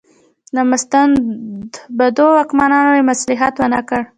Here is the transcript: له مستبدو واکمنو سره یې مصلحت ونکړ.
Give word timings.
له 0.55 0.61
مستبدو 0.71 2.25
واکمنو 2.33 2.77
سره 2.85 2.91
یې 2.99 3.07
مصلحت 3.11 3.53
ونکړ. 3.57 4.01